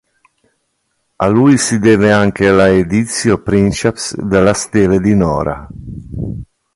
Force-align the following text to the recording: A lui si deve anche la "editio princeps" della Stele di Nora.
A 1.17 1.27
lui 1.27 1.59
si 1.59 1.77
deve 1.77 2.11
anche 2.11 2.49
la 2.49 2.69
"editio 2.69 3.39
princeps" 3.43 4.19
della 4.19 4.55
Stele 4.55 4.99
di 4.99 5.13
Nora. 5.13 5.67